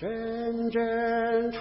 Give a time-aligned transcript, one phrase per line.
[0.00, 0.80] 阵阵
[1.52, 1.60] 蝉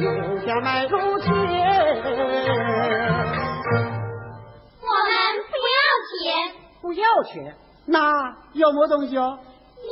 [0.00, 1.30] 买卖如钱。
[4.80, 5.12] 我们
[5.50, 5.80] 不要
[6.10, 6.20] 钱，
[6.80, 7.54] 不要钱，
[7.86, 9.38] 那要么东西哦？
[9.76, 9.90] 你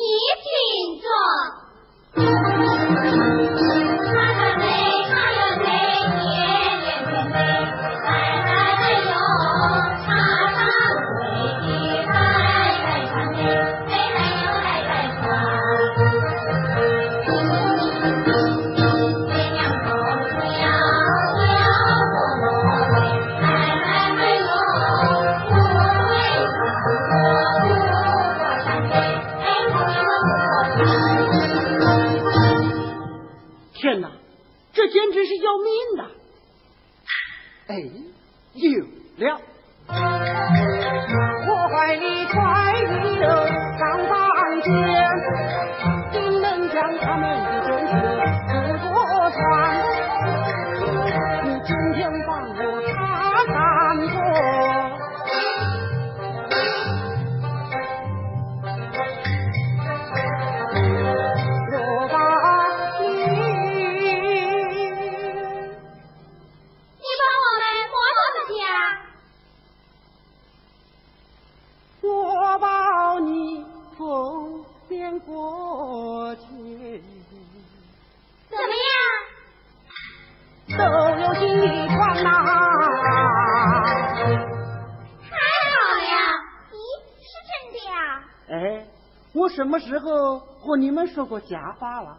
[89.48, 92.18] 什么时候和你们说过假话了？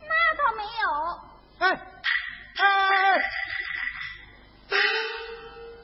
[0.00, 0.68] 那倒没有。
[1.58, 1.70] 哎
[2.56, 3.18] 哎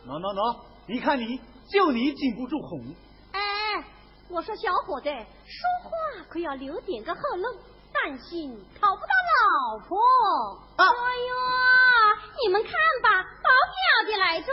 [0.06, 2.94] 喏喏喏，你看你，就你禁不住哄。
[3.32, 3.41] 哎，
[4.29, 5.91] 我说小伙子，说话
[6.29, 7.58] 可要留点个后路，
[7.93, 8.50] 担心
[8.81, 9.99] 讨不到老婆。
[10.77, 11.34] 哎呦，
[12.44, 12.72] 你们看
[13.03, 14.53] 吧，保镖的来着，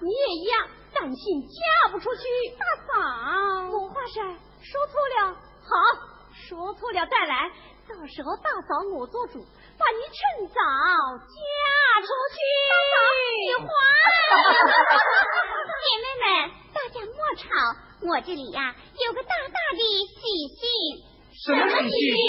[0.00, 0.68] 你也一样，
[1.00, 2.20] 担心嫁不出去。
[2.58, 2.92] 大嫂，
[3.72, 4.20] 没话事，
[4.60, 5.32] 说错了。
[5.64, 5.72] 好，
[6.46, 7.50] 说错了再来。
[7.88, 9.40] 到时候大嫂我做主，
[9.78, 10.60] 把你趁早
[11.16, 11.32] 嫁
[12.02, 12.36] 出去。
[12.68, 12.94] 大嫂，
[13.32, 13.68] 你还。
[15.80, 17.48] 姐妹们，大家莫吵，
[18.06, 18.76] 我这里呀
[19.06, 20.20] 有个大大的喜
[20.60, 20.60] 讯。
[21.32, 22.20] 什么喜讯？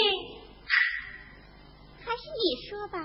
[2.06, 2.96] 还是你说吧。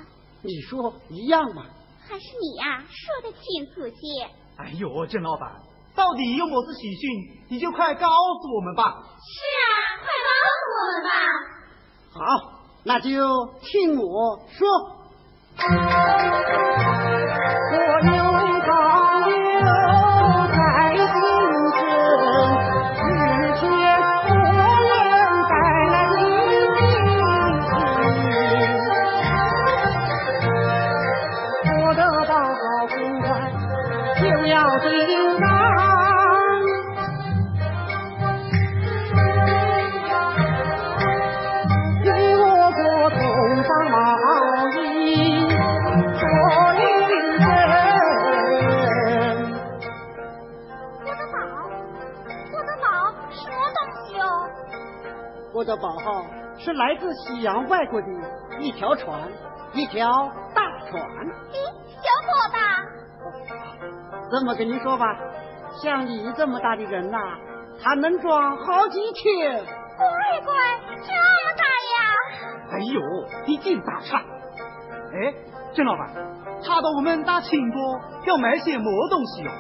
[0.44, 1.66] 你说一样嘛。
[2.08, 3.44] 还是你呀，说的清
[3.76, 4.32] 楚些。
[4.58, 5.52] 哎呦，郑老板，
[5.96, 7.46] 到底有么子喜讯？
[7.50, 9.04] 你就快告诉我们吧。
[9.20, 9.66] 是啊。
[10.00, 11.10] 快告诉我们吧，
[12.14, 12.22] 好，
[12.84, 13.10] 那就
[13.62, 14.68] 听我说。
[17.72, 18.27] 我有。
[55.78, 56.26] 的宝号
[56.58, 58.08] 是来自西洋外国的
[58.60, 59.22] 一条船，
[59.74, 60.10] 一条
[60.56, 61.02] 大船。
[61.52, 61.56] 咦
[62.02, 62.58] 小伙子，
[64.32, 65.06] 这么跟你说吧，
[65.82, 67.18] 像你这么大的人呐，
[67.82, 69.64] 它能装好几千。
[69.98, 70.08] 乖
[70.46, 70.54] 乖，
[71.02, 72.00] 这么大呀！
[72.72, 73.02] 哎呦，
[73.48, 74.18] 你净打岔！
[74.20, 75.34] 哎，
[75.74, 76.10] 郑老板，
[76.64, 79.52] 他到我们打青果要买些么东西哟？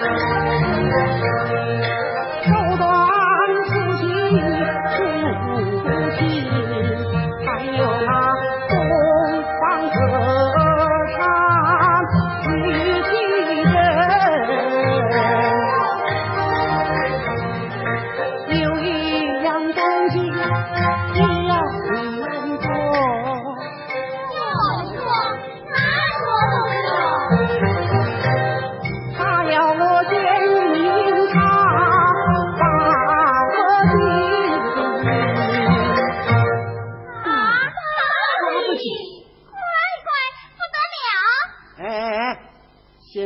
[0.00, 0.06] 手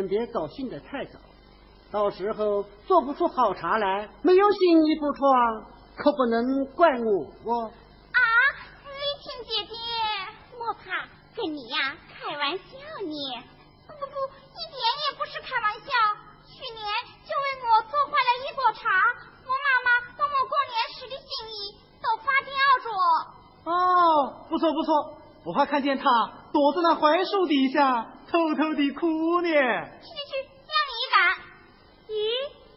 [0.05, 1.19] 先别高兴的太早，
[1.91, 5.65] 到时候做不出好茶来，没有新衣服穿，
[5.97, 7.25] 可不能怪我。
[7.49, 7.73] 哦
[8.13, 8.21] 啊，
[8.85, 9.75] 丽琴姐姐，
[10.59, 13.17] 莫怕，跟你呀开玩笑呢。
[13.89, 14.17] 不不不，
[14.53, 14.77] 一点
[15.09, 15.89] 也不是开玩笑。
[16.45, 16.85] 去年
[17.25, 18.93] 就为我做坏了一锅茶，
[19.41, 22.53] 我妈妈把我过年时的心意都发掉
[22.85, 22.93] 着。
[23.73, 26.05] 哦，不错不错，我还看见他
[26.53, 29.49] 躲在那槐树底下偷偷的哭呢。
[29.49, 30.35] 去去去，
[30.67, 31.17] 让你一把。
[32.09, 32.19] 咦，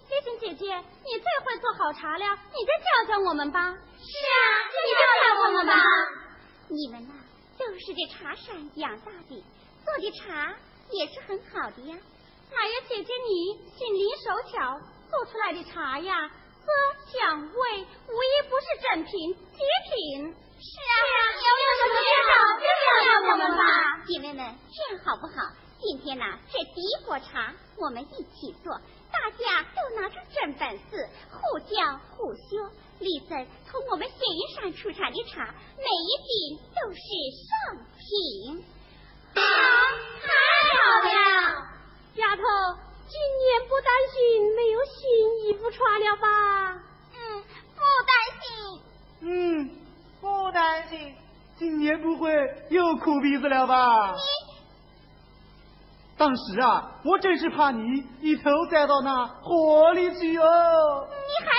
[0.08, 3.60] 丽萍姐姐，你最会做好茶了，你再教教我们吧。
[3.66, 4.38] 是啊，
[4.86, 5.74] 你教教我们吧。
[6.68, 7.14] 你们呐，
[7.58, 9.44] 都是这茶山养大的，
[9.84, 10.54] 做的茶
[10.92, 11.98] 也是很好的呀。
[12.52, 16.68] 哪有姐姐你心灵手巧，做出来的茶呀，喝
[17.12, 19.58] 香味无一不是正品极
[19.90, 20.36] 品。
[20.60, 20.98] 是啊，
[21.38, 23.62] 有有什么介绍就教教我们吧。
[24.08, 24.42] 姐妹们，
[24.74, 25.54] 这样好不好？
[25.80, 28.74] 今天呢，这第一锅茶我们一起做，
[29.12, 32.72] 大家都拿出真本事，互教互修。
[33.00, 33.30] 李子
[33.70, 37.00] 从我们仙云山出产的茶，每一斤都是
[37.46, 38.66] 上品。
[39.36, 39.42] 好，
[40.26, 40.28] 太
[40.82, 41.10] 好了。
[42.16, 42.42] 丫头，
[43.08, 46.82] 今年不担心没有新衣服穿了吧？
[47.14, 47.44] 嗯，
[47.76, 48.12] 不担
[48.42, 48.82] 心。
[49.20, 49.87] 嗯，
[50.22, 51.16] 不担心。
[51.58, 52.32] 今年不会
[52.70, 54.14] 又哭鼻子了吧？
[54.14, 54.20] 你
[56.18, 61.08] 当时啊，我真是怕你一头栽到那火里去哦。
[61.10, 61.52] 你还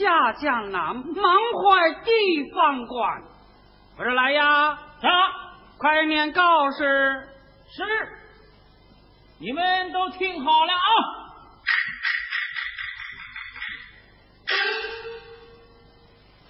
[0.00, 3.22] 下江南，满怀地方官。
[3.98, 4.70] 不是来呀？
[4.70, 4.78] 啊，
[5.76, 7.28] 快念告示。
[7.68, 7.84] 是。
[9.38, 10.88] 你们都听好了啊！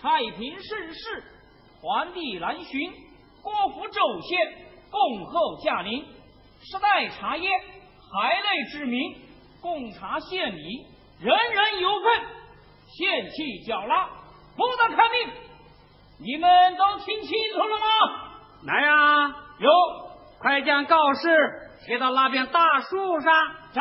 [0.00, 1.24] 太平盛世，
[1.82, 2.92] 皇帝南巡，
[3.42, 4.38] 郭府州县，
[4.90, 6.04] 恭候驾临。
[6.62, 9.20] 时代茶叶，海内之名，
[9.60, 10.86] 贡茶献礼，
[11.18, 12.39] 人人有份。
[12.96, 14.08] 献气脚拉，
[14.56, 15.30] 不得看命。
[16.18, 17.84] 你们都听清楚了吗？
[18.66, 19.36] 来呀！
[19.58, 19.70] 有，
[20.38, 21.20] 快将告示
[21.86, 23.32] 贴到那边大树上。
[23.72, 23.80] 查。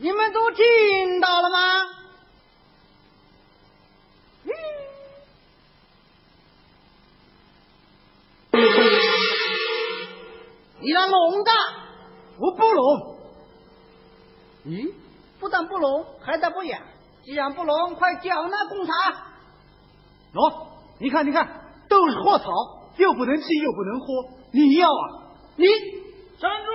[0.00, 1.97] 你们都听到了吗？
[10.88, 11.50] 你那聋的，
[12.38, 13.18] 我不聋。
[14.64, 14.90] 咦，
[15.38, 16.78] 不但不聋，还在不哑。
[17.22, 18.92] 既然不聋，快缴纳贡茶。
[20.32, 20.66] 喏、
[20.98, 21.46] 你看，你看，
[21.90, 22.46] 都是货草，
[22.96, 24.06] 又不能吃，又不能喝。
[24.54, 25.28] 你要啊？
[25.56, 25.66] 你
[26.40, 26.70] 站住！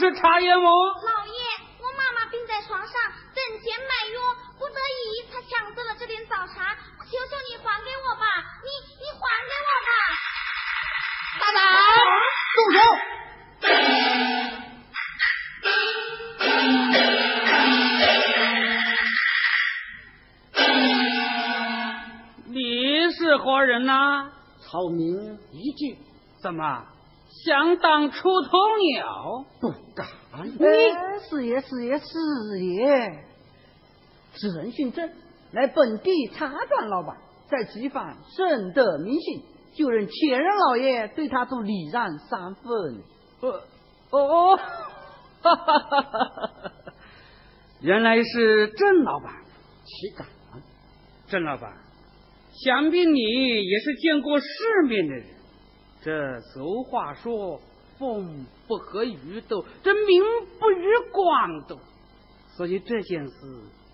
[0.00, 0.62] 是茶叶吗？
[0.64, 1.36] 老爷，
[1.76, 2.88] 我妈妈病在床上，
[3.36, 4.16] 等钱买药，
[4.58, 8.24] 不得已才抢走了这点早茶，求求你还给我吧，
[8.64, 9.92] 你你还给我吧。
[11.38, 11.60] 大胆，
[12.56, 12.80] 动手！
[22.46, 24.30] 你是何人呐、
[24.62, 25.98] 草民一句
[26.42, 26.86] 怎么
[27.44, 29.44] 想当出头鸟？
[30.44, 30.58] 你
[31.28, 33.24] 四爷四爷四爷，
[34.34, 35.10] 此人姓郑，
[35.52, 37.16] 乃本地茶庄老板，
[37.48, 39.42] 在集坊深得民心，
[39.74, 43.02] 就任前任老爷对他都礼让三分。
[43.40, 43.60] 哦，
[44.10, 46.72] 哦，哈哈哈哈哈！
[47.80, 49.32] 原来是郑老板，
[49.84, 50.26] 岂敢？
[51.28, 51.72] 郑老板，
[52.64, 54.46] 想必你也是见过世
[54.86, 55.26] 面的人。
[56.02, 57.60] 这俗话说
[57.98, 60.22] “风不合于斗”，这名
[60.60, 61.76] 不与官斗，
[62.56, 63.34] 所以这件事，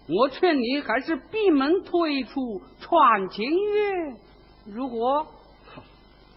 [0.07, 4.17] 我劝你还是闭门退出，传情月，
[4.67, 5.27] 如果？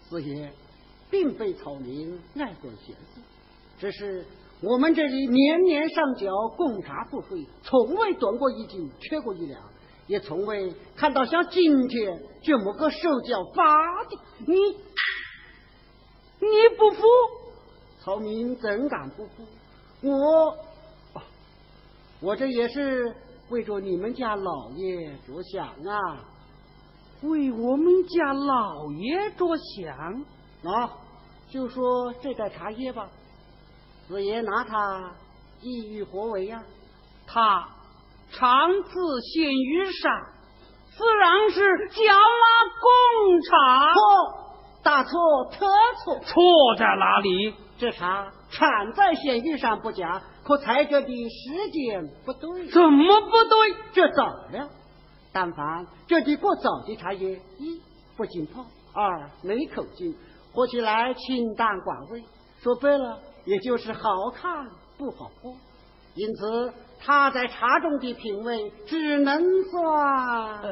[0.08, 0.50] 四爷，
[1.10, 3.20] 并非草民爱管闲事，
[3.78, 4.24] 只是
[4.62, 9.60] 我们这里年年上缴贡茶赋税，从未短过一斤，缺过一两，
[10.06, 13.62] 也从未看到像今天这么个手脚法
[14.08, 14.18] 的。
[14.46, 14.54] 你
[16.40, 17.02] 你不服？
[18.02, 19.46] 草民怎敢不服？
[20.02, 20.50] 我，
[21.12, 21.22] 哦
[22.20, 23.14] 我这也是
[23.50, 26.24] 为着你们家老爷着想啊！
[27.22, 30.24] 为我们家老爷着想。
[30.62, 30.90] 啊，
[31.48, 33.08] 就说这袋茶叶吧，
[34.06, 35.12] 四爷拿它
[35.60, 36.62] 意欲何为呀、
[37.26, 37.68] 他
[38.30, 40.12] 常自献于上，
[40.96, 43.94] 自然是缴纳贡茶。
[43.94, 44.00] 错，
[44.82, 45.10] 大错
[45.50, 45.66] 特
[46.04, 46.18] 错。
[46.20, 46.34] 错
[46.78, 47.54] 在哪里？
[47.80, 52.66] 这茶产在县域上不假，可采摘的时间不对。
[52.68, 53.74] 怎么不对？
[53.94, 54.68] 这早了。
[55.32, 57.80] 但凡这地过早的茶叶，一
[58.18, 60.14] 不浸泡，二没口径，
[60.52, 62.22] 喝起来清淡寡味。
[62.62, 64.68] 说白了，也就是好看
[64.98, 65.50] 不好喝。
[66.16, 70.70] 因此，他在茶中的品味只能算呃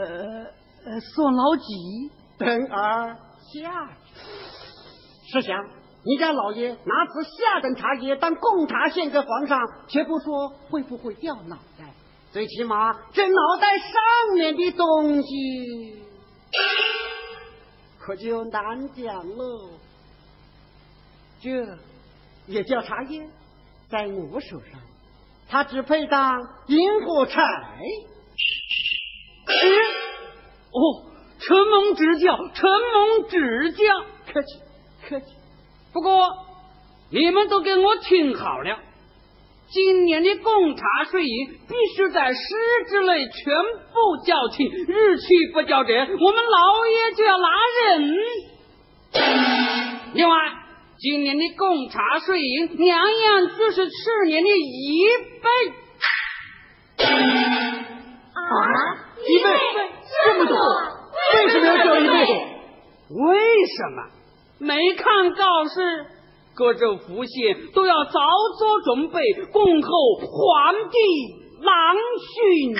[0.85, 3.17] 呃算老几，等而
[3.55, 3.97] 下。
[5.31, 5.57] 试想，
[6.05, 11.93] 你家老爷拿此下等茶叶当贡茶献给皇上，且不说会不会掉脑袋，
[12.31, 16.03] 最起码这脑袋上面的东西
[17.99, 19.71] 可就难讲喽。
[21.41, 21.51] 这
[22.47, 23.29] 也叫茶叶，
[23.91, 24.81] 在我手上，
[25.49, 27.43] 它只配当引火柴。
[30.71, 30.81] 哦，
[31.39, 33.85] 承蒙指教，承蒙指教，
[34.33, 34.61] 客气
[35.09, 35.38] 客气。
[35.99, 36.31] 不过
[37.11, 38.79] 你们都给我听好了，
[39.69, 42.39] 今年的贡茶税银必须在十
[42.89, 43.53] 之内全
[43.93, 47.49] 部交清，日期不交者，我们老爷就要拉
[47.83, 48.15] 人。
[50.15, 50.37] 另外，
[50.99, 55.05] 今年的贡茶税银两样只是去年的一
[55.43, 55.51] 倍。
[58.35, 58.39] 啊，
[59.27, 59.51] 一倍
[60.25, 60.57] 这么多，
[61.35, 62.15] 为什么要交一倍？
[63.11, 64.18] 为什么？
[64.59, 66.07] 没看告示，
[66.55, 68.21] 各州府县都要早
[68.59, 69.21] 做准备，
[69.53, 69.91] 恭候
[70.27, 70.99] 皇帝
[71.63, 71.97] 郎
[72.35, 72.75] 巡。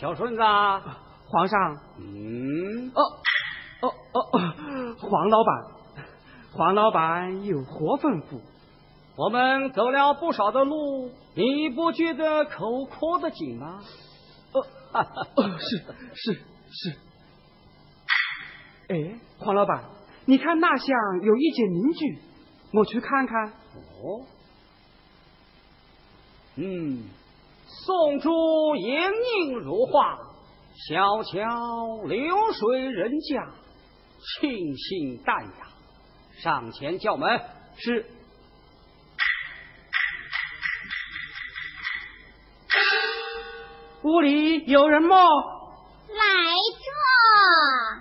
[0.00, 3.02] 小顺子，皇上，嗯，哦
[3.82, 5.64] 哦哦哦，黄老板，
[6.52, 8.40] 黄老板有何吩咐？
[9.16, 13.80] 我们走了不少的路，你不觉得口渴的紧吗？
[14.52, 14.64] 哦，
[15.58, 15.78] 是
[16.14, 16.32] 是
[16.70, 16.96] 是。
[18.90, 19.82] 哎，黄老板，
[20.26, 22.18] 你看那厢有一间民居，
[22.72, 23.48] 我去看看。
[23.48, 24.24] 哦，
[26.54, 27.02] 嗯，
[27.84, 30.18] 宋珠盈盈如画，
[30.88, 33.52] 小桥流水人家，
[34.40, 35.68] 清新淡雅。
[36.42, 37.40] 上前叫门，
[37.76, 38.06] 是。
[44.02, 45.16] 屋里有人吗？
[45.16, 45.24] 来
[46.78, 47.97] 坐。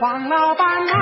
[0.00, 0.98] 黄老板啊，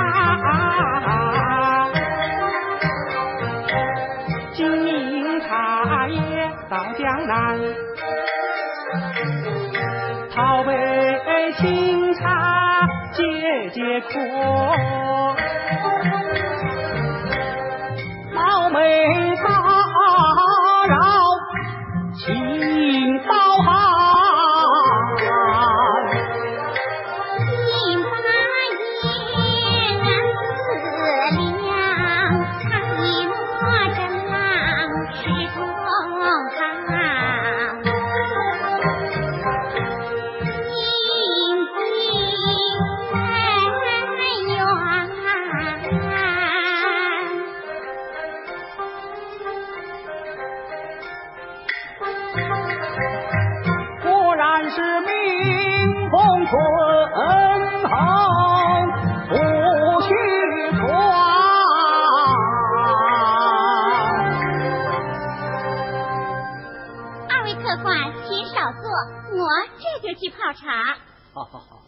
[4.53, 7.57] 经营茶叶到江南，
[10.35, 13.23] 讨杯清茶解
[13.69, 14.19] 解渴，
[70.15, 70.95] 去泡茶。
[71.33, 71.81] 好好好。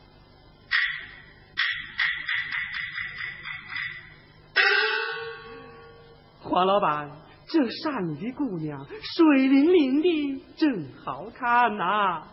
[6.42, 7.10] 黄老板，
[7.48, 12.24] 这山里的姑娘水灵灵的，真好看呐！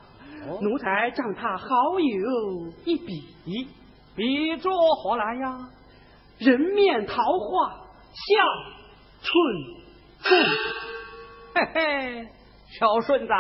[0.60, 1.66] 奴才将她好
[1.98, 3.68] 友一比，
[4.14, 5.68] 比作何来呀？
[6.38, 7.70] 人面桃花
[8.14, 8.24] 笑
[9.22, 9.30] 春
[10.20, 10.46] 风。
[11.54, 12.28] 嘿嘿，
[12.78, 13.32] 小顺子。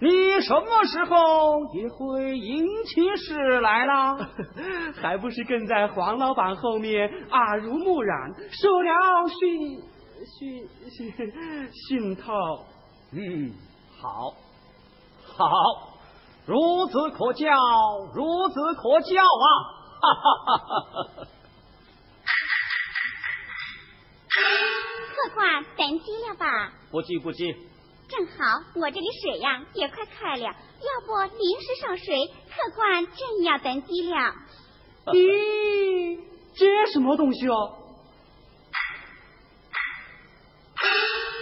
[0.00, 4.18] 你什么时候也会引起事来了？
[5.00, 9.80] 还不是跟在黄老板后面耳濡目染，受了熏
[10.26, 11.12] 熏熏
[11.72, 12.32] 熏陶。
[13.12, 13.52] 嗯，
[14.00, 14.34] 好，
[15.36, 15.46] 好，
[16.48, 17.46] 孺子可教，
[18.12, 19.46] 孺子可教啊！
[20.02, 21.26] 哈哈哈哈哈！
[25.14, 26.72] 客官登机了吧？
[26.90, 27.54] 不急不急。
[28.08, 28.32] 正好
[28.74, 34.34] 我这里水呀也快开了，要不临时上水，客官正要登机了。
[35.06, 36.20] 咦，
[36.54, 37.78] 这什么东西哦？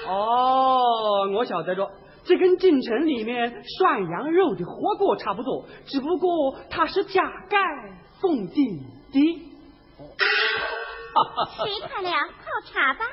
[0.07, 1.91] 哦，我晓得着，
[2.25, 7.59] 这跟京城里面涮羊肉的火锅差不多，只不过它是加盖
[8.21, 9.51] 封顶的。
[11.57, 13.05] 水开了，泡茶吧。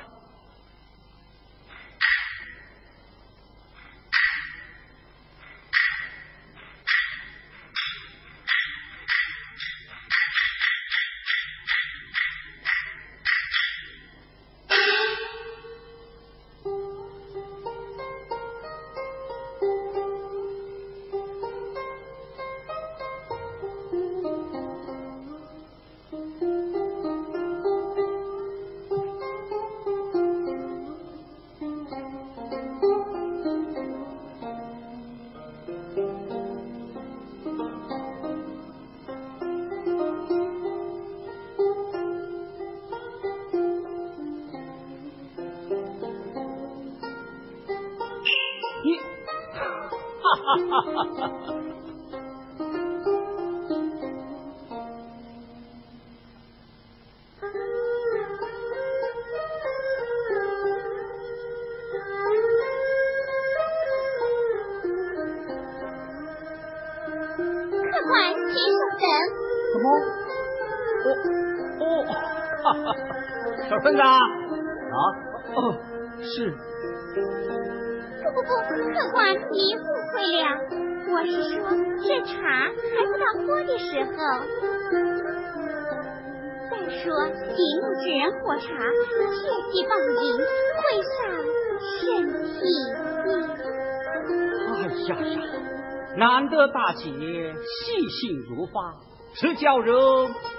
[96.72, 98.94] 大姐细心如发，
[99.34, 99.94] 是叫人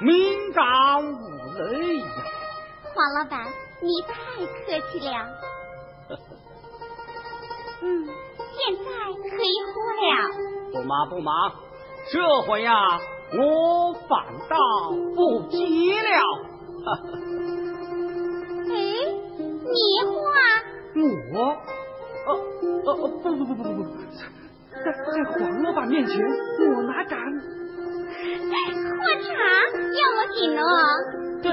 [0.01, 0.63] 明感
[1.03, 2.05] 无泪呀。
[2.93, 3.45] 黄老板，
[3.81, 4.13] 你太
[4.45, 5.11] 客气了。
[7.81, 10.07] 嗯，现在可以喝了。
[10.71, 11.31] 不忙不忙，
[12.11, 12.99] 这回呀，
[13.33, 14.07] 我反
[14.49, 14.57] 倒
[15.15, 16.05] 不急了。
[19.69, 19.77] 哎，你
[20.09, 20.25] 画？
[21.33, 21.37] 我？
[22.25, 22.29] 哦
[22.85, 23.85] 哦哦，不不不不不不。
[24.71, 27.19] 在在黄老板面前，我哪敢？
[28.89, 29.29] 喝茶
[29.95, 30.61] 要我请呢？
[31.41, 31.47] 对，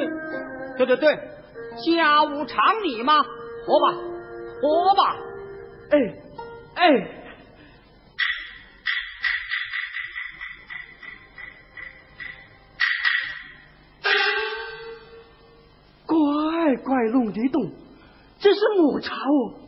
[0.79, 1.05] 对对对，
[1.85, 3.95] 家务常理嘛，活吧，
[4.61, 5.17] 活吧。
[5.91, 5.99] 哎
[6.75, 6.83] 哎，
[16.07, 17.71] 怪怪弄的动，
[18.39, 19.66] 这是抹茶哦。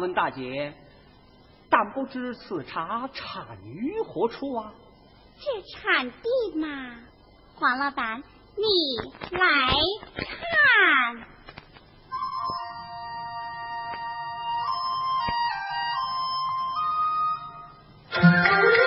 [0.00, 0.74] 问大姐
[1.68, 4.72] 但不知此茶产于何处啊？
[5.42, 6.98] 这产地嘛
[7.54, 8.22] 黄老板
[8.56, 8.64] 你
[9.30, 9.72] 来
[10.14, 10.26] 看。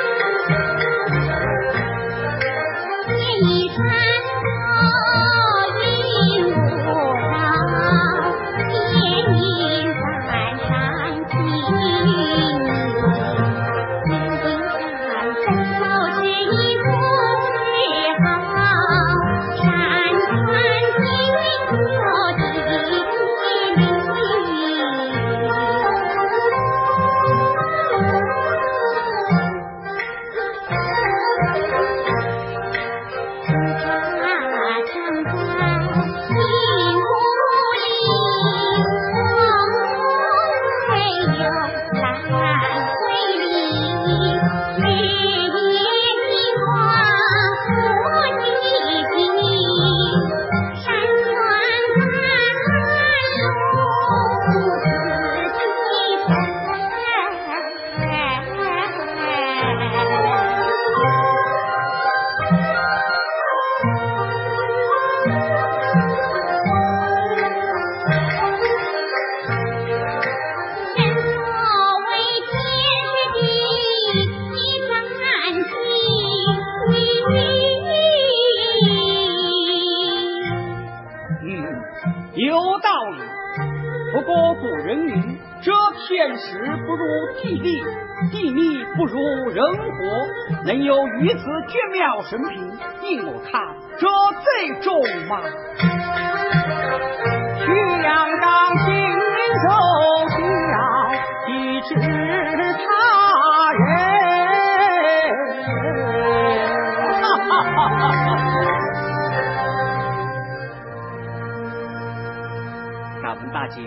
[113.64, 113.80] 大姐，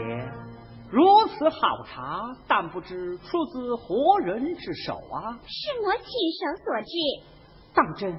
[0.91, 5.39] 如此好茶，但不知出自何人之手啊？
[5.47, 6.89] 是我亲手所制。
[7.75, 8.11] 当真？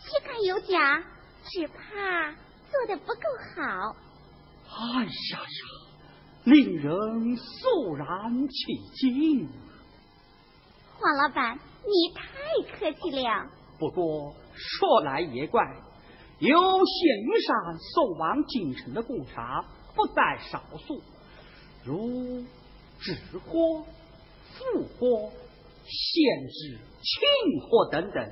[0.00, 1.00] 岂敢有假？
[1.44, 2.32] 只怕
[2.68, 3.22] 做的不够
[3.54, 3.94] 好。
[4.66, 5.62] 哎呀呀，
[6.42, 8.56] 令人肃然起
[8.96, 9.48] 敬。
[10.98, 13.46] 黄老板，你太客气了。
[13.78, 15.62] 不过说来也怪，
[16.40, 19.64] 由县云山送往京城的贡茶。
[19.98, 21.02] 不在少数，
[21.84, 22.44] 如
[23.00, 23.84] 纸货、
[24.54, 25.32] 富货、
[25.84, 28.30] 限制、庆货等等，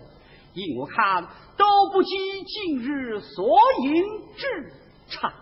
[0.55, 1.27] 依我看
[1.57, 2.11] 都不及
[2.45, 4.05] 近日所引
[4.37, 4.73] 之
[5.09, 5.33] 茶。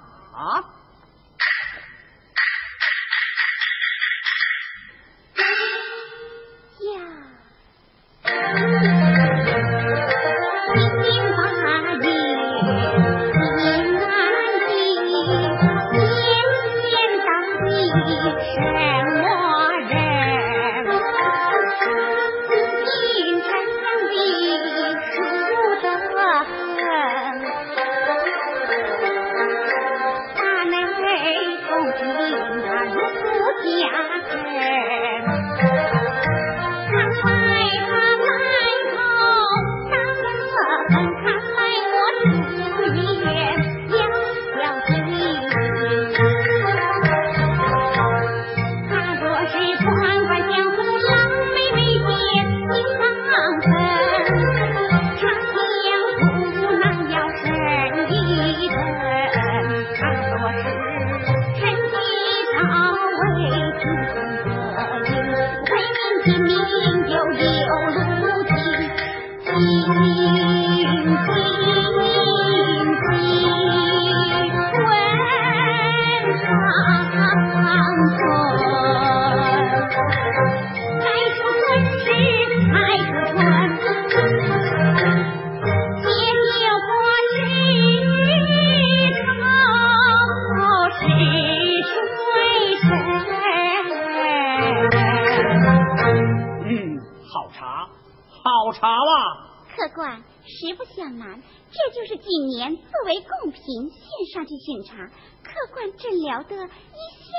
[106.42, 107.30] 得，一下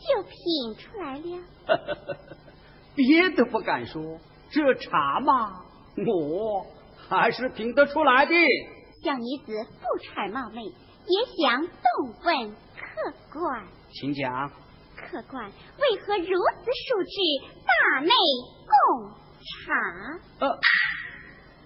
[0.00, 1.44] 就品出来了。
[2.96, 4.18] 别的不敢说，
[4.50, 5.62] 这茶嘛，
[5.96, 6.66] 我
[7.08, 8.34] 还是品得出来的。
[9.02, 11.72] 小女子不揣冒昧，也想动
[12.24, 14.50] 问客官，请讲。
[14.96, 17.14] 客官为何如此熟知
[17.64, 18.12] 大内
[18.66, 19.10] 贡
[19.64, 19.72] 茶？
[20.40, 20.48] 呃，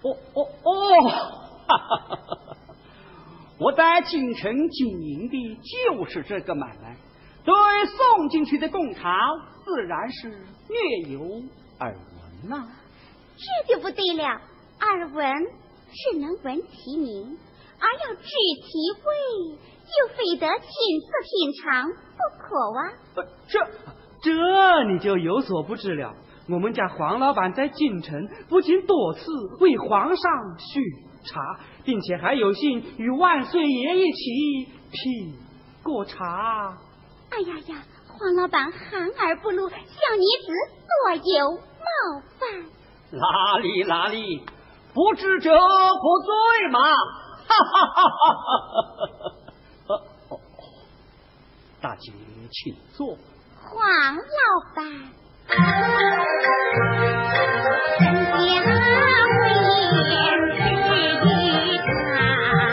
[0.03, 0.73] 哦哦哦，
[1.67, 2.54] 哈哈哈哈。
[3.57, 6.97] 我在京城经营的就是这个买卖，
[7.45, 7.53] 对
[7.85, 9.17] 送进去的贡茶
[9.63, 10.29] 自然是
[10.67, 11.41] 略有
[11.79, 12.67] 耳闻呐。
[13.37, 14.23] 这就不对了，
[14.81, 15.33] 耳闻
[15.91, 17.37] 是能闻其名，
[17.79, 22.45] 而要知其味，就非得亲自品尝不可
[22.77, 22.79] 啊。
[23.47, 23.59] 这
[24.21, 26.13] 这你就有所不知了。
[26.49, 29.21] 我们家黄老板在京城不仅多次
[29.61, 30.81] 为皇上许
[31.25, 31.59] 茶。
[31.85, 35.37] 并且还有幸与万岁爷一起品
[35.83, 36.79] 过茶。
[37.29, 40.51] 哎呀呀，黄老板含而不露，小女子
[40.89, 42.65] 多有冒犯。
[43.11, 44.43] 哪里哪里，
[44.95, 46.79] 不知者不罪嘛！
[47.47, 48.33] 哈哈哈哈
[49.87, 49.95] 哈
[50.29, 50.37] 哈！
[51.81, 52.11] 大姐，
[52.51, 53.15] 请坐。
[53.61, 54.21] 黄老
[54.75, 55.13] 板，
[55.47, 55.57] 人
[58.01, 58.71] 家
[59.37, 59.41] 会
[59.91, 60.55] 言。
[62.51, 62.64] 很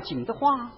[0.00, 0.72] 要紧的话，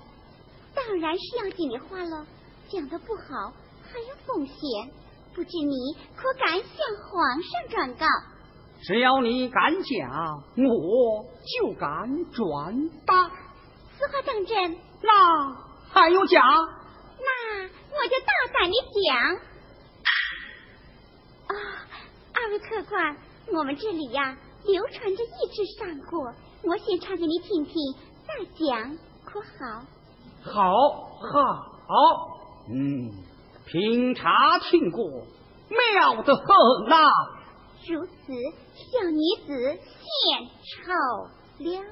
[0.74, 2.26] 当然是要紧的话了。
[2.68, 3.52] 讲的不好，
[3.84, 4.90] 还有风险，
[5.32, 6.66] 不知你可敢向
[7.06, 8.06] 皇上转告？
[8.82, 13.30] 只要你敢讲，我就敢转达。
[13.96, 14.76] 此话当真？
[15.02, 15.54] 那
[15.92, 16.42] 还有假？
[16.42, 18.74] 那我就大胆的
[19.06, 19.36] 讲。
[21.46, 21.54] 啊，
[22.34, 23.16] 二位客官，
[23.54, 27.74] 我们这里呀流传着一支上货，我先唱给你听听，
[28.26, 28.98] 再讲，
[29.32, 29.82] 可好？
[30.44, 30.52] 好，
[31.86, 31.94] 好，
[32.68, 33.10] 嗯，
[33.66, 35.24] 品茶庆过，
[35.68, 36.44] 妙得很
[36.88, 36.96] 呐。
[37.88, 38.10] 如此，
[38.74, 40.48] 小女子献
[40.84, 40.92] 丑
[41.58, 41.82] 了。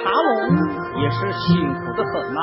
[0.00, 2.40] 茶农也是辛苦的很呐、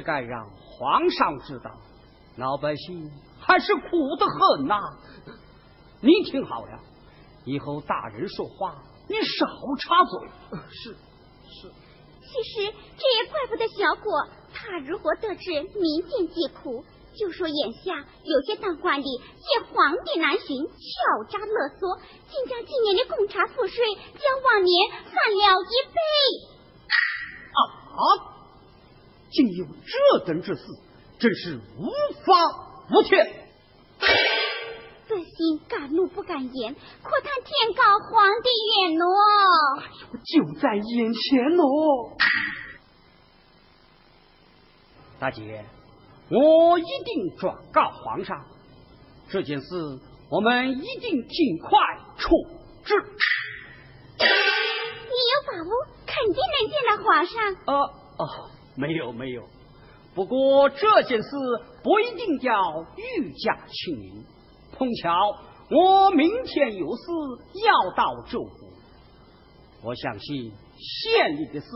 [0.00, 1.70] 是该让皇上知道，
[2.38, 4.80] 老百姓还是苦得很呐、
[6.00, 6.80] 你听好了，
[7.44, 9.46] 以后大人说话，你少
[9.78, 10.30] 插嘴。
[10.70, 10.96] 是
[11.50, 11.68] 是，
[12.22, 16.82] 其实这也怪不得小果，他如果得知民间疾苦，
[17.14, 21.98] 就说眼下有些当官的见皇帝难寻，敲诈勒索，
[22.30, 26.00] 竟将今年的贡茶赋税将往年翻了一倍。
[26.88, 28.29] 啊！
[29.30, 30.62] 竟有这等之事，
[31.18, 31.88] 真是无
[32.24, 32.32] 法
[32.90, 33.46] 无天。
[35.08, 38.48] 德心敢怒不敢言，可叹天高皇帝
[38.80, 39.06] 远咯。
[40.24, 42.16] 就在眼前喽。
[45.18, 45.64] 大姐，
[46.30, 48.46] 我一定转告皇上，
[49.28, 49.66] 这件事
[50.30, 51.70] 我们一定尽快
[52.16, 52.28] 处
[52.84, 52.94] 置。
[54.16, 55.70] 你有把握，
[56.06, 57.34] 肯定能见到皇上。
[57.66, 57.74] 呃
[58.18, 58.50] 哦，
[58.80, 59.44] 没有没有，
[60.14, 61.28] 不过这件事
[61.82, 64.24] 不一定要御驾亲临。
[64.72, 65.36] 碰巧
[65.70, 67.02] 我明天有事
[67.62, 68.72] 要到州府，
[69.84, 71.68] 我相信县里的事，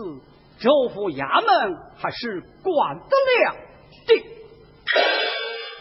[0.59, 3.55] 州府衙门还是管得了
[4.07, 4.11] 的。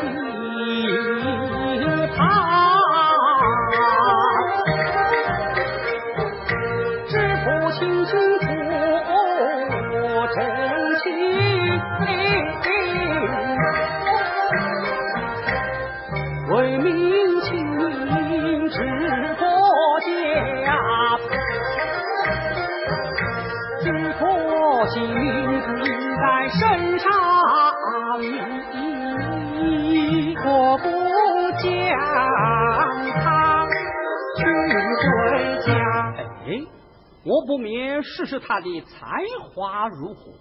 [38.04, 39.08] 试试他的才
[39.54, 40.32] 华如何。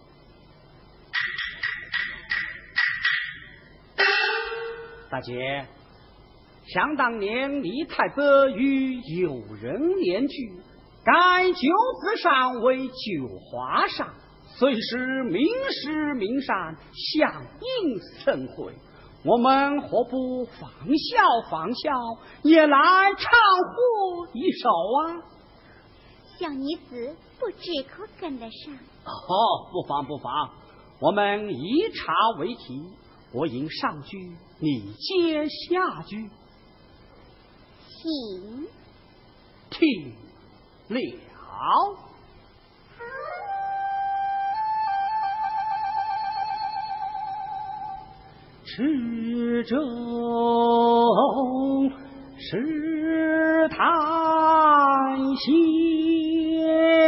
[5.10, 5.66] 大姐，
[6.66, 8.22] 想当年李太白
[8.56, 10.52] 与友人联句，
[11.04, 12.92] 该九子上为九
[13.38, 14.12] 华上，
[14.58, 15.40] 虽是名
[15.70, 18.72] 师名山，响应甚会。
[19.24, 21.92] 我们何不放笑仿笑，
[22.42, 22.76] 也来
[23.16, 25.33] 唱和一首啊？
[26.38, 28.74] 小女子不知可跟得上。
[29.04, 30.50] 哦，不妨不妨，
[31.00, 32.90] 我们以茶为题，
[33.32, 36.28] 我吟上句，你接下句。
[37.88, 38.66] 请
[39.70, 40.14] 听
[40.88, 41.00] 了。
[48.66, 49.78] 池中
[52.50, 53.86] 试探
[55.36, 55.84] 仙。
[56.64, 57.04] 呀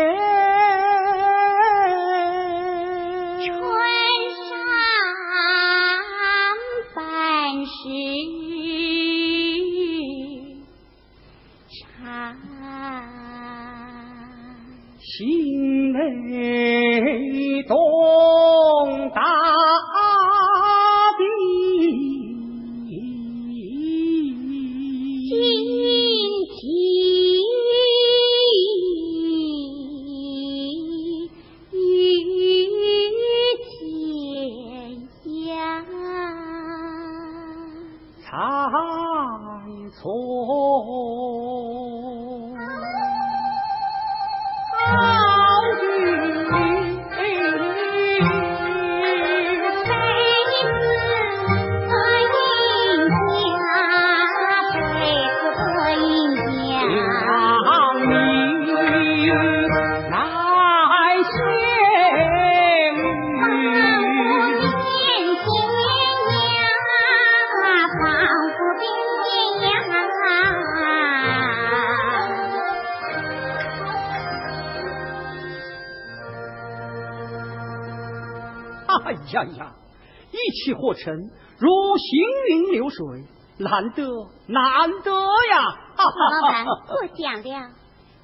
[80.97, 81.69] 气呵成，如
[81.99, 82.09] 行
[82.49, 83.25] 云流水，
[83.59, 84.03] 难得
[84.49, 85.13] 难得
[85.51, 85.79] 呀！
[85.97, 87.71] 黄老板过奖了，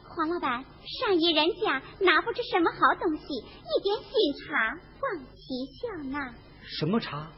[0.08, 0.64] 黄老板，
[1.00, 4.12] 上一人家拿不出什么好东西，一点新
[4.46, 4.54] 茶，
[5.02, 5.42] 望其
[5.78, 6.34] 笑纳。
[6.62, 7.28] 什么茶？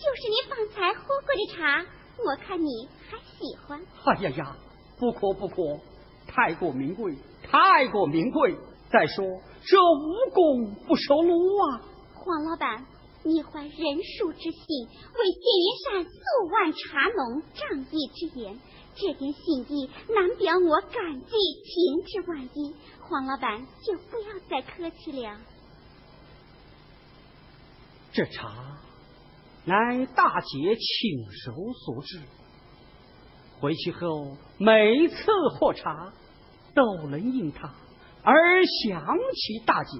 [0.00, 1.84] 就是你方才喝过的茶，
[2.24, 3.80] 我看你还喜欢。
[4.04, 4.56] 哎呀呀，
[4.98, 5.54] 不可不可，
[6.26, 8.56] 太过名贵，太过名贵。
[8.90, 9.24] 再说
[9.62, 11.80] 这无功不受禄啊！
[12.14, 12.84] 黄老板。
[13.22, 16.18] 你怀仁恕之心，为建云山数
[16.50, 18.58] 万茶农仗义之言，
[18.94, 22.74] 这点心意难表我感激情之万一。
[23.02, 25.38] 黄老板就不要再客气了。
[28.12, 28.78] 这茶
[29.66, 31.52] 乃大姐亲手
[31.84, 32.22] 所制，
[33.60, 35.16] 回去后每次
[35.58, 36.12] 喝茶
[36.74, 37.74] 都能应他
[38.22, 39.04] 而想
[39.34, 39.98] 起大姐，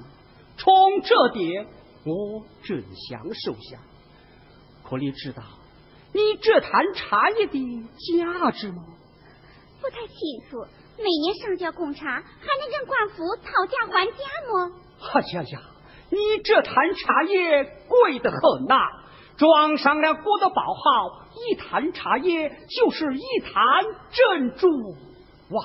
[0.56, 1.66] 从这点。
[2.04, 3.78] 我真想收下，
[4.88, 5.42] 可你知道
[6.12, 8.84] 你这坛茶叶的价值吗？
[9.80, 10.16] 不太清
[10.50, 10.66] 楚。
[10.98, 14.12] 每年上交贡茶，还能跟官府讨价还价
[14.52, 14.72] 吗？
[15.00, 15.62] 哎呀呀，
[16.10, 18.76] 你这坛茶叶贵得很呐！
[19.38, 23.52] 装上了郭德宝号，一坛茶叶就是一坛
[24.10, 24.68] 珍珠
[25.50, 25.64] 哇！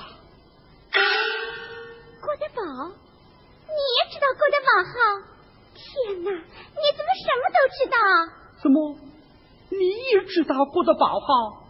[2.22, 2.62] 郭德宝，
[3.66, 5.35] 你也知道郭德宝号？
[5.76, 6.30] 天哪！
[6.32, 7.96] 你怎么什么都知道？
[8.62, 8.96] 怎么，
[9.70, 11.66] 你也知道郭德宝号？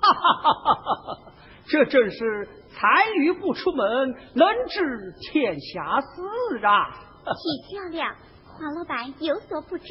[0.00, 1.32] 哈哈哈哈哈！
[1.66, 4.80] 这正是才女不出门，能知
[5.20, 6.92] 天下事啊！
[7.24, 8.14] 极漂亮，
[8.44, 9.84] 黄老板有所不知，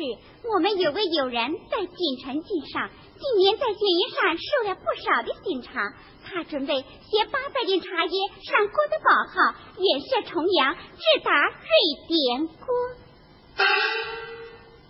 [0.54, 11.68] 我们有位友人在锦城境上，今年在建云山收了不少的新茶，他准备携八百斤茶叶上郭德宝号，远涉重洋，直达瑞
[12.08, 13.03] 典国。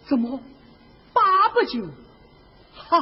[0.07, 0.39] 怎么，
[1.13, 1.85] 八不九？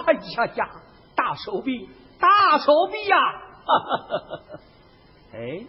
[0.06, 0.82] 哎呀呀，
[1.16, 1.90] 大手笔，
[2.20, 3.18] 大手笔呀！
[5.34, 5.66] 哎，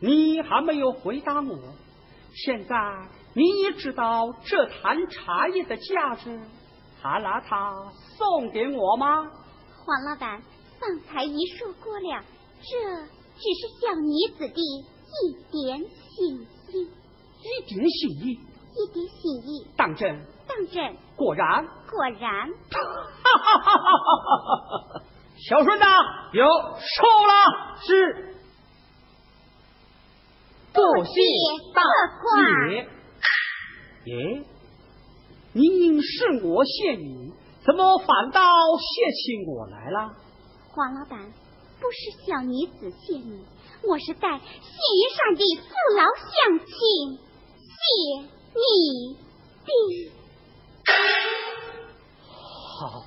[0.00, 1.58] 你还没有回答我。
[2.34, 6.40] 现在你也知道这坛茶叶的价值，
[7.02, 9.30] 还拿它送给我吗？
[9.84, 10.42] 黄老板，
[10.80, 12.24] 方才一说过了，
[12.62, 13.06] 这
[13.36, 14.84] 只是小女子的一
[15.50, 16.90] 点心意，
[17.42, 18.40] 一点心意，
[18.76, 20.26] 一点心意，当真？
[20.46, 20.96] 当真？
[21.16, 21.66] 果然？
[21.90, 22.48] 果然？
[22.50, 22.78] 哈
[23.24, 23.78] 哈哈哈
[24.98, 25.02] 哈！
[25.48, 25.86] 小顺呐，
[26.32, 28.36] 有收了，是。
[30.72, 31.10] 多谢
[31.74, 31.82] 大
[32.22, 32.86] 官。
[34.04, 34.44] 耶，
[35.54, 37.32] 您是我谢你。
[37.64, 38.40] 怎么反倒
[38.78, 40.14] 谢起我来了？
[40.70, 41.32] 黄老板，
[41.80, 43.44] 不是小女子谢你，
[43.88, 47.18] 我是代谢云上的父老乡亲
[47.58, 49.16] 谢你
[49.64, 49.70] 的。
[52.78, 53.04] 好，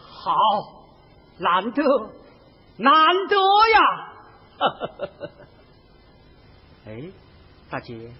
[0.00, 0.32] 好，
[1.38, 1.82] 难得，
[2.78, 3.36] 难得
[3.68, 3.78] 呀！
[6.86, 7.10] 哎，
[7.70, 8.12] 大姐，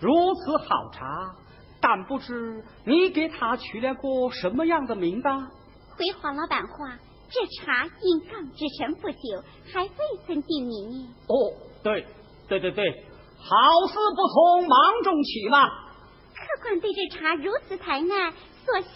[0.00, 1.34] 如此好茶。
[1.80, 5.48] 但不知你给他取了个什么样的名吧？
[5.96, 6.98] 回黄老板话，
[7.30, 9.90] 这茶因刚制成不久，还未
[10.26, 11.08] 曾定名。
[11.28, 11.52] 哦，
[11.84, 12.04] 对，
[12.48, 13.06] 对对对，
[13.38, 15.68] 好事不从忙中起嘛。
[15.68, 18.32] 客官对这茶如此抬爱，
[18.64, 18.92] 索性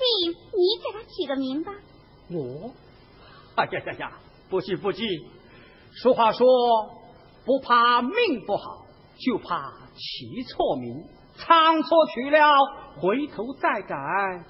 [0.52, 1.72] 你给他取个名吧。
[2.30, 2.72] 我？
[3.56, 4.12] 哎呀呀呀，
[4.48, 5.06] 不急不急。
[6.02, 6.46] 俗话说，
[7.44, 8.86] 不怕命不好，
[9.18, 11.04] 就怕起错名。
[11.36, 12.38] 唱错曲了，
[13.00, 13.96] 回头再改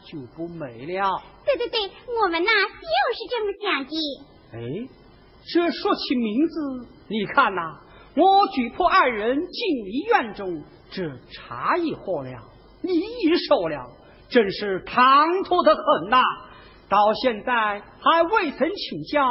[0.04, 1.22] 就不美了。
[1.44, 1.80] 对对对，
[2.20, 3.92] 我们呐就是这么讲的。
[4.52, 4.88] 哎，
[5.52, 7.80] 这说起名字，你看呐，
[8.14, 11.02] 我举破二人进离院中，这
[11.32, 12.42] 茶已喝了，
[12.82, 13.90] 你一受了，
[14.28, 16.22] 真是唐突的很呐。
[16.88, 19.24] 到现在还未曾请教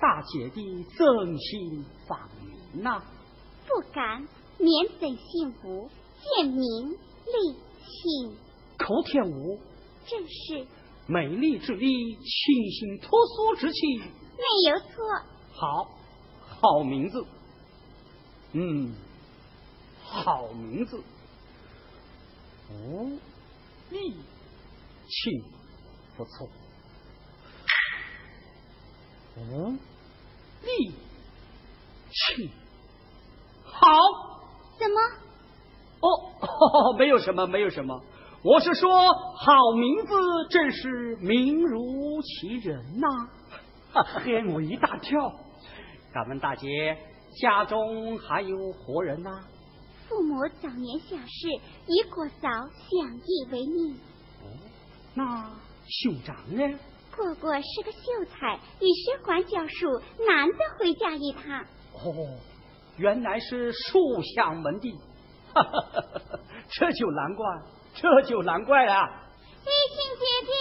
[0.00, 3.02] 大姐的真心法名呐。
[3.66, 4.26] 不敢，
[4.58, 5.90] 免怎幸福。
[6.36, 8.36] 见名立姓，
[8.78, 9.58] 口天吴，
[10.06, 10.66] 正是
[11.08, 14.86] 美丽之丽，清新脱俗之气，没有错。
[15.52, 15.90] 好，
[16.46, 17.26] 好名字，
[18.52, 18.94] 嗯，
[20.02, 21.02] 好名字。
[22.70, 23.10] 哦，
[23.90, 24.14] 丽
[25.08, 25.44] 庆
[26.16, 26.48] 不错。
[29.36, 29.74] 哦，
[30.62, 30.92] 丽
[32.10, 32.50] 庆
[33.64, 33.86] 好。
[34.78, 35.00] 怎么？
[36.00, 38.02] 哦，没有什么，没有什么。
[38.42, 38.90] 我是说，
[39.36, 40.14] 好名字
[40.50, 43.28] 真是名如其人呐，
[43.94, 45.32] 吓我一大跳。
[46.12, 46.98] 敢问大姐，
[47.40, 49.30] 家中还有活人呐？
[50.08, 51.48] 父母早年下世，
[51.86, 53.94] 以过嫂相依为命。
[54.42, 54.44] 哦，
[55.14, 55.50] 那
[55.88, 56.78] 兄长呢？
[57.10, 61.64] 哥哥是个秀才，与学馆教书，难得回家一趟。
[61.92, 62.38] 哦，
[62.96, 64.92] 原来是书香门第。
[65.54, 66.00] 哈哈哈！
[66.00, 67.46] 哈这就难怪，
[67.94, 69.06] 这就难怪了。
[69.64, 70.52] 丽青姐姐，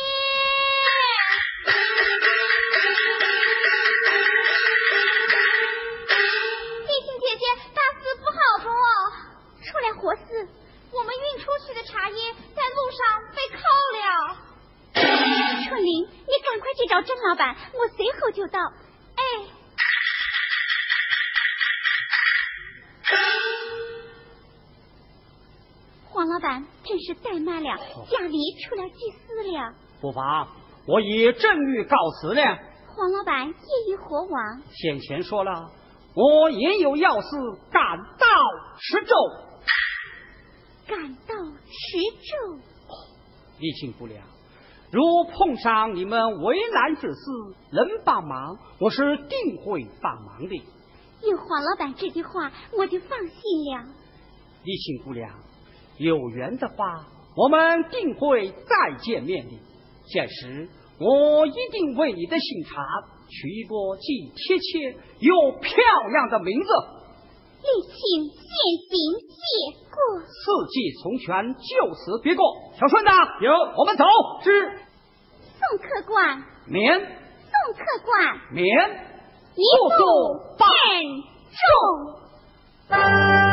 [18.32, 18.60] 后就到。
[19.16, 19.22] 哎。
[26.06, 27.78] 黄老板真是怠慢了，
[28.10, 29.74] 家里出了祭司了。
[30.00, 30.48] 不妨，
[30.86, 32.42] 我以正欲告辞了。
[32.96, 33.54] 黄老板业
[33.88, 34.62] 已火往。
[34.72, 35.72] 先前说了，
[36.14, 37.28] 我也有要事
[37.72, 38.28] 赶到
[38.80, 39.16] 十州。
[40.88, 42.60] 赶到十州。
[43.60, 44.22] 李庆姑娘，
[44.92, 47.22] 如碰上你们为难之事，
[47.72, 50.56] 能帮忙，我是定会帮忙的。
[51.24, 53.86] 有黄老板这句话，我就放心了。
[54.64, 55.30] 李庆姑娘。
[55.98, 59.52] 有缘的话，我们定会再见面的。
[60.08, 60.68] 届时，
[61.00, 62.82] 我一定为你的姓茶
[63.30, 65.72] 取一个既贴切又漂
[66.12, 66.68] 亮的名字。
[67.62, 67.94] 李庆
[68.34, 68.52] 现
[68.90, 68.92] 行
[69.22, 69.42] 谢
[69.90, 69.96] 过，
[70.26, 70.34] 四
[70.72, 72.44] 季从权，就此别过。
[72.80, 74.04] 小顺子，有，我们走。
[74.44, 74.50] 是。
[75.60, 77.00] 宋客官，免。
[77.00, 78.66] 宋客官，免。
[79.56, 79.90] 一步
[80.58, 80.66] 见
[82.90, 83.51] 重。